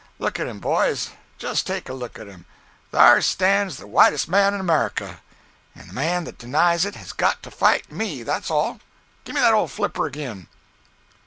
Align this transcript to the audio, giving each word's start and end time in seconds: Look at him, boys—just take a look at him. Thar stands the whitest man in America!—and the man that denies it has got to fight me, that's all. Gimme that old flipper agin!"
Look 0.17 0.39
at 0.39 0.47
him, 0.47 0.57
boys—just 0.57 1.67
take 1.67 1.87
a 1.87 1.93
look 1.93 2.17
at 2.17 2.25
him. 2.25 2.45
Thar 2.91 3.21
stands 3.21 3.77
the 3.77 3.85
whitest 3.85 4.27
man 4.27 4.55
in 4.55 4.59
America!—and 4.59 5.89
the 5.89 5.93
man 5.93 6.23
that 6.23 6.39
denies 6.39 6.85
it 6.85 6.95
has 6.95 7.13
got 7.13 7.43
to 7.43 7.51
fight 7.51 7.91
me, 7.91 8.23
that's 8.23 8.49
all. 8.49 8.79
Gimme 9.25 9.41
that 9.41 9.53
old 9.53 9.69
flipper 9.71 10.07
agin!" 10.07 10.47